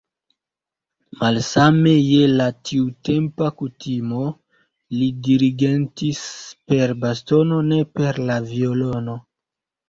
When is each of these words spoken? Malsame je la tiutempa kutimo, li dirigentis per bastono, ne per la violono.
Malsame 1.17 1.91
je 2.03 2.21
la 2.39 2.47
tiutempa 2.69 3.49
kutimo, 3.59 4.21
li 4.95 5.11
dirigentis 5.29 6.23
per 6.73 6.95
bastono, 7.05 7.61
ne 7.69 7.79
per 8.01 8.21
la 8.33 8.41
violono. 8.49 9.21